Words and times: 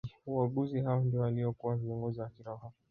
Waaguzi 0.27 0.79
hao 0.79 0.99
ndio 1.03 1.21
waliokuwa 1.21 1.75
viongozi 1.77 2.19
wa 2.21 2.29
kiroho 2.29 2.73